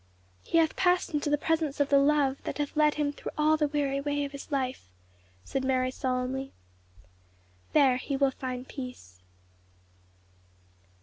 [0.43, 3.55] "He hath passed into the presence of the Love that hath led him through all
[3.55, 4.89] the weary way of his life,"
[5.43, 6.53] said Mary solemnly.
[7.73, 9.21] "There will he find peace."